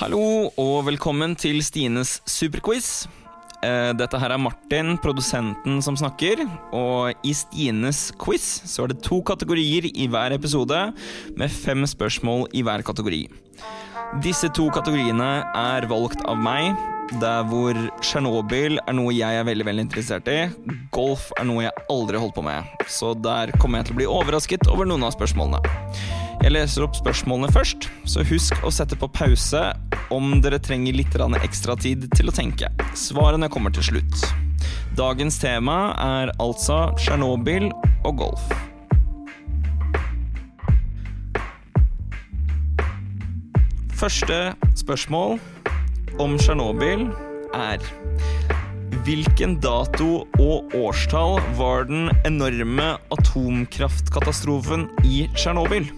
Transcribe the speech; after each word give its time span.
Hallo 0.00 0.48
og 0.56 0.86
velkommen 0.86 1.34
til 1.36 1.58
Stines 1.60 2.22
superquiz. 2.24 3.02
Eh, 3.60 3.90
Dette 3.92 4.16
her 4.16 4.32
er 4.32 4.40
Martin, 4.40 4.94
produsenten, 4.96 5.82
som 5.84 5.98
snakker. 6.00 6.40
Og 6.72 7.12
i 7.20 7.34
Stines 7.36 8.06
quiz 8.16 8.46
så 8.64 8.86
er 8.86 8.94
det 8.94 9.02
to 9.04 9.18
kategorier 9.20 9.90
i 9.90 10.06
hver 10.08 10.32
episode, 10.32 10.78
med 11.36 11.52
fem 11.52 11.84
spørsmål 11.84 12.46
i 12.56 12.62
hver 12.64 12.80
kategori. 12.80 13.26
Disse 14.24 14.48
to 14.56 14.70
kategoriene 14.72 15.28
er 15.44 15.88
valgt 15.92 16.24
av 16.24 16.40
meg, 16.40 16.80
der 17.20 17.44
hvor 17.52 17.76
Tsjernobyl 18.00 18.80
er 18.80 18.96
noe 18.96 19.12
jeg 19.12 19.36
er 19.36 19.44
veldig 19.50 19.68
veldig 19.68 19.84
interessert 19.84 20.32
i. 20.32 20.38
Golf 20.96 21.28
er 21.36 21.44
noe 21.44 21.66
jeg 21.66 21.76
aldri 21.92 22.24
holdt 22.24 22.38
på 22.40 22.46
med, 22.48 22.72
så 22.88 23.12
der 23.12 23.52
kommer 23.60 23.82
jeg 23.82 23.90
til 23.90 23.98
å 23.98 24.00
bli 24.00 24.08
overrasket 24.16 24.64
over 24.72 24.88
noen 24.88 25.04
av 25.04 25.12
spørsmålene. 25.18 25.60
Jeg 26.40 26.54
leser 26.54 26.86
opp 26.86 26.94
spørsmålene 26.96 27.52
først, 27.52 27.90
så 28.08 28.24
husk 28.24 28.62
å 28.64 28.72
sette 28.72 28.96
på 28.96 29.10
pause 29.12 29.60
om 30.10 30.40
dere 30.42 30.58
trenger 30.58 30.96
litt 30.96 31.14
ekstra 31.42 31.76
tid 31.76 32.08
til 32.16 32.28
å 32.28 32.34
tenke. 32.34 32.68
Svarene 32.94 33.48
kommer 33.48 33.70
til 33.70 33.82
slutt. 33.82 34.26
Dagens 34.98 35.38
tema 35.38 35.94
er 35.96 36.32
altså 36.42 36.90
Tsjernobyl 36.98 37.70
og 38.04 38.16
golf. 38.18 38.50
Første 44.00 44.54
spørsmål 44.80 45.38
om 46.18 46.38
Tsjernobyl 46.40 47.10
er 47.54 47.84
Hvilken 49.04 49.54
dato 49.62 50.26
og 50.40 50.74
årstall 50.76 51.38
var 51.56 51.86
den 51.88 52.10
enorme 52.28 52.94
atomkraftkatastrofen 53.14 54.88
i 55.04 55.24
Tsjernobyl? 55.36 55.88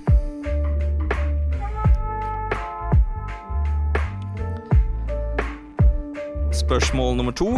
Spørsmål 6.52 7.16
nummer 7.16 7.32
to. 7.32 7.48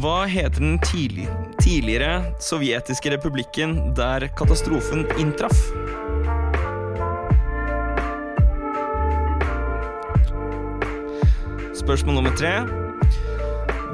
Hva 0.00 0.22
heter 0.30 0.62
den 0.62 0.78
tidlig, 0.80 1.26
tidligere 1.60 2.30
sovjetiske 2.40 3.12
republikken 3.12 3.74
der 3.98 4.24
katastrofen 4.38 5.04
inntraff? 5.20 5.58
Spørsmål 11.76 12.18
nummer 12.20 12.32
tre. 12.40 12.54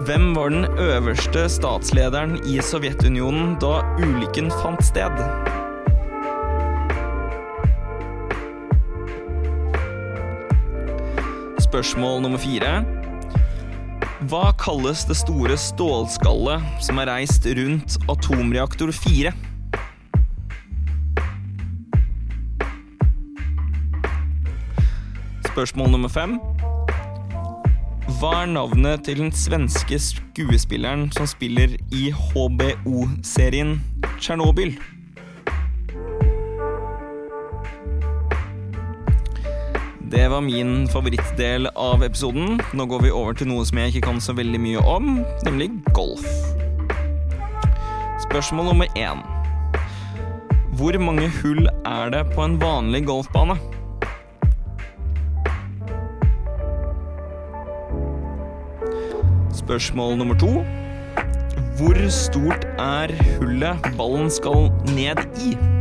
Hvem 0.06 0.34
var 0.36 0.54
den 0.54 0.64
øverste 0.78 1.48
statslederen 1.48 2.36
i 2.46 2.60
Sovjetunionen 2.62 3.56
da 3.62 3.80
ulykken 3.98 4.52
fant 4.62 4.84
sted? 4.86 5.18
Spørsmål 11.64 12.22
nummer 12.22 12.38
fire. 12.38 13.03
Hva 14.24 14.54
kalles 14.56 15.02
det 15.04 15.18
store 15.18 15.56
stålskallet 15.60 16.62
som 16.80 16.96
er 17.02 17.10
reist 17.10 17.44
rundt 17.58 17.96
atomreaktor 18.08 18.88
4? 18.94 19.32
Spørsmål 25.50 25.92
nummer 25.92 26.08
fem. 26.08 26.38
Hva 28.16 28.32
er 28.46 28.50
navnet 28.54 29.04
til 29.04 29.20
den 29.26 29.34
svenske 29.36 30.00
skuespilleren 30.00 31.10
som 31.12 31.28
spiller 31.28 31.76
i 31.92 32.08
HBO-serien 32.14 33.76
Tsjernobyl? 34.16 34.72
Det 40.14 40.28
var 40.28 40.40
min 40.40 40.88
favorittdel 40.88 41.66
av 41.74 42.04
episoden. 42.04 42.60
Nå 42.72 42.84
går 42.86 43.00
vi 43.02 43.10
over 43.10 43.34
til 43.34 43.48
noe 43.50 43.64
som 43.66 43.80
jeg 43.80 43.90
ikke 43.90 44.04
kan 44.06 44.20
så 44.22 44.30
veldig 44.38 44.60
mye 44.62 44.82
om, 44.86 45.16
nemlig 45.42 45.72
golf. 45.96 46.22
Spørsmål 48.22 48.68
nummer 48.68 48.86
én. 48.94 49.24
Hvor 50.78 50.94
mange 51.02 51.26
hull 51.40 51.66
er 51.66 52.14
det 52.14 52.22
på 52.30 52.46
en 52.46 52.54
vanlig 52.62 53.02
golfbane? 53.10 53.58
Spørsmål 59.64 60.18
nummer 60.22 60.38
to. 60.38 60.62
Hvor 61.74 61.98
stort 62.22 62.70
er 62.78 63.18
hullet 63.34 63.94
ballen 63.98 64.30
skal 64.30 64.70
ned 64.94 65.26
i? 65.42 65.73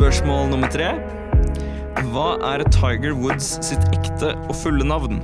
Spørsmål 0.00 0.46
nummer 0.48 0.70
tre. 0.72 0.86
Hva 2.08 2.38
er 2.54 2.62
Tiger 2.72 3.12
Woods 3.12 3.50
sitt 3.60 3.82
ekte 3.92 4.30
og 4.48 4.54
fulle 4.56 4.86
navn? 4.88 5.18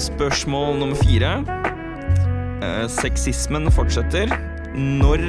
Spørsmål 0.00 0.80
nummer 0.80 0.96
fire. 1.04 1.34
Eh, 2.64 2.88
Sexismen 2.88 3.68
fortsetter. 3.76 4.32
Når 4.72 5.28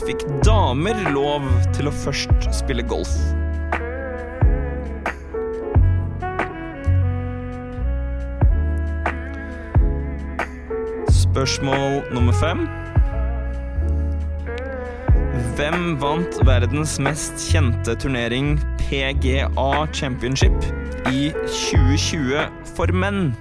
fikk 0.00 0.24
damer 0.48 0.96
lov 1.12 1.44
til 1.76 1.92
å 1.92 1.98
først 2.06 2.54
spille 2.56 2.88
golf? 2.88 3.12
Spørsmål 11.36 12.14
nummer 12.14 12.32
fem. 12.32 12.62
Hvem 15.56 15.98
vant 16.00 16.38
verdens 16.48 16.94
mest 16.96 17.42
kjente 17.50 17.92
turnering 18.00 18.54
PGA 18.80 19.84
Championship 19.92 20.56
i 21.12 21.28
2020 21.44 22.40
for 22.72 22.88
menn? 22.96 23.34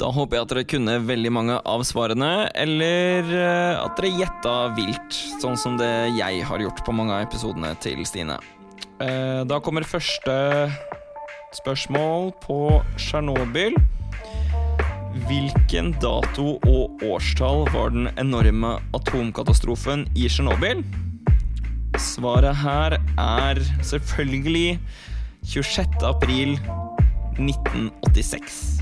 Da 0.00 0.08
håper 0.08 0.38
jeg 0.38 0.46
at 0.46 0.52
dere 0.54 0.64
kunne 0.64 0.94
veldig 1.04 1.30
mange 1.36 1.56
av 1.68 1.82
svarene, 1.84 2.48
eller 2.56 3.26
eh, 3.36 3.74
at 3.82 3.98
dere 3.98 4.14
gjetta 4.22 4.54
vilt, 4.78 5.12
sånn 5.42 5.58
som 5.60 5.76
det 5.76 5.90
jeg 6.16 6.40
har 6.48 6.62
gjort 6.64 6.80
på 6.86 6.94
mange 6.96 7.12
av 7.18 7.26
episodene 7.26 7.74
til 7.84 8.00
Stine. 8.08 8.38
Eh, 9.04 9.42
Da 9.44 9.58
kommer 9.60 9.84
første 9.84 10.38
spørsmål 11.52 12.30
på 12.40 12.80
Tsjernobyl. 12.96 13.76
Hvilken 15.28 15.92
dato 16.00 16.56
og 16.70 17.02
årstall 17.04 17.66
var 17.74 17.92
den 17.92 18.08
enorme 18.16 18.78
atomkatastrofen 18.96 20.06
i 20.16 20.30
Tsjernobyl? 20.30 20.80
Svaret 22.00 22.56
her 22.62 22.96
er 23.20 23.60
selvfølgelig 23.84 24.78
26. 25.44 26.06
april 26.08 26.56
1986. 27.36 28.80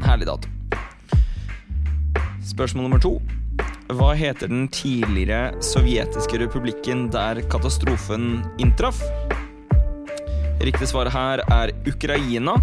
Herlig 0.00 0.26
dato. 0.26 0.48
Spørsmål 2.46 2.88
nummer 2.88 3.02
to. 3.02 3.18
Hva 3.92 4.14
heter 4.16 4.48
den 4.48 4.68
tidligere 4.72 5.52
sovjetiske 5.60 6.40
republikken 6.40 7.10
der 7.12 7.42
katastrofen 7.52 8.40
inntraff? 8.62 9.02
Riktig 10.62 10.88
svar 10.88 11.10
her 11.12 11.42
er 11.52 11.72
Ukraina. 11.90 12.56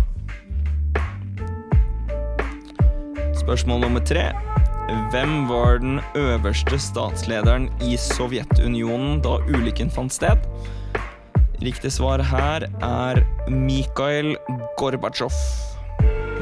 Spørsmål 3.38 3.86
nummer 3.86 4.02
tre. 4.06 4.30
Hvem 5.12 5.48
var 5.50 5.78
den 5.84 6.00
øverste 6.18 6.80
statslederen 6.82 7.70
i 7.86 7.98
Sovjetunionen 7.98 9.22
da 9.22 9.38
ulykken 9.52 9.92
fant 9.94 10.14
sted? 10.14 10.50
Riktig 11.62 11.92
svar 11.94 12.24
her 12.26 12.66
er 12.82 13.22
Mikhail 13.52 14.36
Gorbatsjov. 14.80 15.36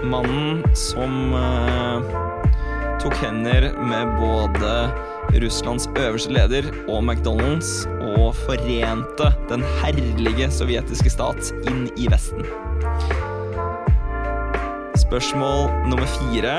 Mannen 0.03 0.63
som 0.77 1.33
eh, 1.33 2.17
tok 3.01 3.15
hender 3.21 3.71
med 3.81 4.13
både 4.19 4.73
Russlands 5.41 5.87
øverste 5.97 6.33
leder 6.33 6.67
og 6.87 7.03
McDonald's 7.03 7.85
og 8.17 8.35
forente 8.45 9.31
den 9.49 9.65
herlige 9.81 10.49
sovjetiske 10.53 11.11
stat 11.13 11.51
inn 11.69 11.87
i 11.97 12.07
Vesten. 12.11 12.45
Spørsmål 14.97 15.69
nummer 15.87 16.07
fire. 16.17 16.55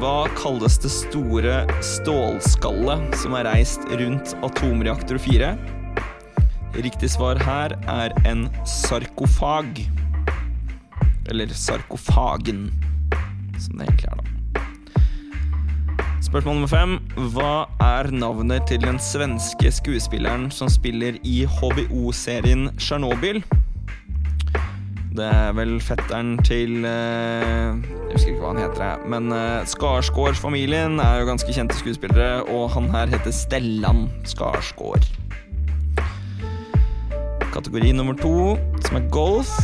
Hva 0.00 0.24
kalles 0.38 0.78
det 0.82 0.90
store 0.90 1.60
stålskallet 1.84 3.18
som 3.20 3.36
er 3.38 3.46
reist 3.46 3.84
rundt 3.92 4.34
atomreaktor 4.46 5.20
4? 5.22 5.52
Riktig 6.74 7.12
svar 7.14 7.38
her 7.46 7.76
er 7.86 8.16
en 8.26 8.48
sarkofag. 8.66 9.84
Eller 11.30 11.52
sarkofagen, 11.56 12.66
som 13.58 13.78
det 13.78 13.88
egentlig 13.88 14.10
er, 14.12 14.20
da. 14.20 14.34
Spørsmål 16.24 16.56
nummer 16.56 16.70
fem. 16.70 16.94
Hva 17.34 17.66
er 17.84 18.08
navnet 18.10 18.64
til 18.66 18.80
den 18.82 18.96
svenske 18.98 19.70
skuespilleren 19.70 20.48
som 20.50 20.70
spiller 20.72 21.20
i 21.22 21.44
HBO-serien 21.46 22.72
Tsjernobyl? 22.74 23.38
Det 25.14 25.28
er 25.30 25.52
vel 25.54 25.76
fetteren 25.78 26.32
til 26.42 26.82
eh, 26.88 27.76
Jeg 27.76 28.16
husker 28.16 28.32
ikke 28.32 28.40
hva 28.40 28.50
han 28.50 28.62
heter, 28.64 28.82
jeg. 28.82 29.10
Men 29.14 29.30
uh, 29.30 29.62
Skarsgård-familien 29.70 30.98
er 30.98 31.20
jo 31.20 31.28
ganske 31.28 31.54
kjente 31.54 31.78
skuespillere, 31.78 32.42
og 32.50 32.72
han 32.74 32.90
her 32.90 33.14
heter 33.14 33.30
Stellan 33.30 34.08
Skarsgård. 34.26 35.06
Kategori 37.54 37.94
nummer 37.94 38.18
to, 38.18 38.56
som 38.88 38.98
er 38.98 39.10
golf. 39.14 39.54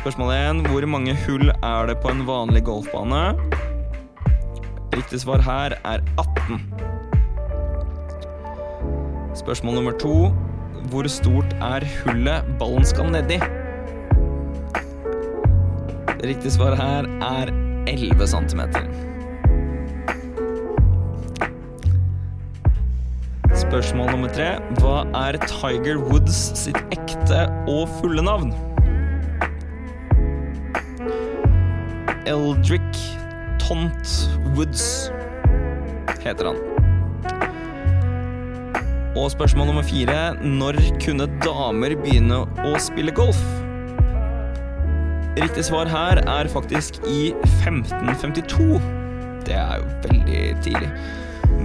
Spørsmål 0.00 0.30
1.: 0.32 0.60
Hvor 0.72 0.84
mange 0.88 1.12
hull 1.26 1.50
er 1.50 1.86
det 1.86 1.98
på 2.00 2.08
en 2.08 2.22
vanlig 2.24 2.62
golfbane? 2.64 3.34
Riktig 4.94 5.20
svar 5.20 5.42
her 5.44 5.74
er 5.84 6.00
18. 6.18 6.62
Spørsmål 9.36 9.74
nummer 9.74 9.92
to. 10.00 10.14
Hvor 10.88 11.08
stort 11.08 11.52
er 11.52 11.84
hullet 11.98 12.48
ballen 12.62 12.88
skal 12.88 13.12
nedi? 13.12 13.36
Riktig 16.24 16.52
svar 16.56 16.78
her 16.80 17.04
er 17.28 17.52
11 17.92 18.26
cm. 18.32 18.64
Spørsmål 23.52 24.10
nummer 24.16 24.32
tre. 24.32 24.50
Hva 24.80 25.04
er 25.26 25.42
Tiger 25.44 26.00
Woods 26.08 26.42
sitt 26.64 26.80
ekte 26.88 27.44
og 27.68 27.84
fulle 28.00 28.24
navn? 28.24 28.56
Eldrick 32.28 32.98
Tont 33.62 34.30
Woods 34.56 35.10
heter 36.20 36.50
han. 36.50 36.58
Og 39.16 39.30
spørsmål 39.32 39.66
nummer 39.70 39.82
fire. 39.82 40.34
Når 40.42 40.78
kunne 41.02 41.26
damer 41.42 41.96
begynne 42.02 42.42
å 42.64 42.74
spille 42.82 43.14
golf? 43.14 43.40
Riktig 45.40 45.64
svar 45.70 45.88
her 45.88 46.20
er 46.26 46.50
faktisk 46.52 47.00
i 47.08 47.32
1552. 47.62 48.78
Det 49.46 49.56
er 49.56 49.80
jo 49.80 49.90
veldig 50.04 50.44
tidlig. 50.64 50.92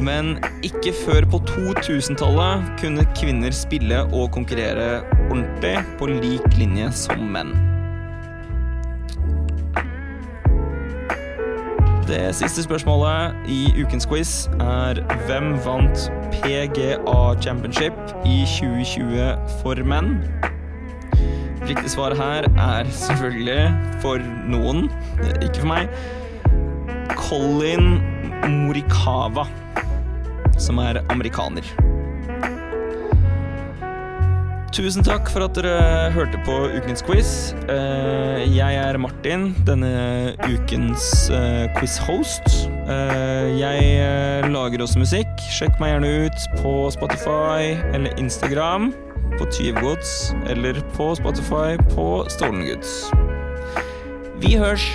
Men 0.06 0.36
ikke 0.66 0.94
før 1.06 1.28
på 1.36 1.44
2000-tallet 1.52 2.74
kunne 2.81 3.06
kvinner 3.18 3.54
spille 3.56 4.04
og 4.12 4.31
konkurrere 4.36 5.04
ordentlig 5.30 5.78
på 6.00 6.10
lik 6.16 6.60
linje 6.60 6.92
som 7.06 7.24
menn. 7.36 7.75
Det 12.06 12.36
siste 12.38 12.62
spørsmålet 12.62 13.34
i 13.50 13.72
ukens 13.81 14.06
quiz 14.06 14.31
er 14.62 15.00
hvem 15.25 15.56
vant 15.66 16.04
PGA 16.36 17.22
Championship 17.42 17.96
i 18.30 18.44
2020 18.46 19.31
for 19.63 19.81
menn? 19.90 20.19
Riktig 21.66 21.90
svar 21.96 22.13
her 22.13 22.46
er 22.46 22.92
selvfølgelig, 22.94 23.74
for 24.06 24.22
noen, 24.46 24.86
ikke 25.42 25.63
for 25.63 25.72
meg, 25.72 25.90
Colin 27.18 27.98
Morikawa, 28.54 29.48
som 30.62 30.78
er 30.86 31.02
amerikaner. 31.10 31.66
Tusen 34.75 35.06
takk 35.07 35.30
for 35.31 35.45
at 35.45 35.56
dere 35.56 36.10
hørte 36.12 36.36
på 36.44 36.56
ukens 36.75 37.00
quiz. 37.07 37.30
Eh, 37.72 38.42
jeg 38.51 38.75
er 38.75 38.98
Martin, 39.00 39.54
denne 39.63 40.36
ukens 40.44 41.30
Quizhost 41.77 42.44
quiz-host. 42.44 42.68
Eh, 42.83 43.56
jeg 43.56 44.51
lager 44.51 44.83
også 44.83 45.00
musikk. 45.00 45.31
Sjekk 45.48 45.80
meg 45.80 45.94
gjerne 45.94 46.12
ut 46.27 46.48
på 46.60 46.75
Spotify 46.92 47.72
eller 47.95 48.19
Instagram 48.19 48.92
på 49.39 49.48
Tyvgods 49.48 50.33
eller 50.51 50.83
på 50.98 51.13
Spotify 51.24 51.80
på 51.95 52.25
Stolen 52.36 52.68
Goods. 52.68 52.98
Vi 54.44 54.57
hørs! 54.60 54.92